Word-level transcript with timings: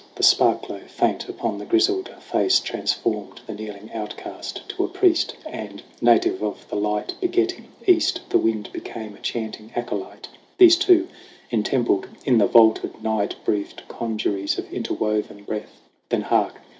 The 0.15 0.23
spark 0.23 0.63
glow, 0.65 0.79
faint 0.87 1.29
upon 1.29 1.59
the 1.59 1.65
grizzled 1.65 2.09
face, 2.23 2.59
Transformed 2.59 3.41
the 3.45 3.53
kneeling 3.53 3.91
outcast 3.93 4.67
to 4.69 4.83
a 4.83 4.87
priest; 4.87 5.35
And, 5.45 5.83
native 6.01 6.41
of 6.41 6.67
the 6.71 6.75
light 6.75 7.13
begetting 7.21 7.65
East, 7.85 8.21
The 8.29 8.39
Wind 8.39 8.71
became 8.73 9.13
a 9.15 9.19
chanting 9.19 9.71
acolyte. 9.75 10.27
These 10.57 10.77
two, 10.77 11.07
entempled 11.51 12.07
in 12.25 12.39
the 12.39 12.47
vaulted 12.47 13.03
night, 13.03 13.35
Breathed 13.45 13.83
conjuries 13.89 14.57
of 14.57 14.73
interwoven 14.73 15.43
breath. 15.43 15.79
Then, 16.09 16.21
hark 16.23 16.55